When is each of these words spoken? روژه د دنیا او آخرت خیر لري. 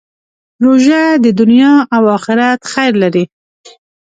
روژه 0.65 1.01
د 1.23 1.25
دنیا 1.39 1.73
او 1.95 2.03
آخرت 2.17 2.59
خیر 2.71 2.93
لري. 3.03 3.25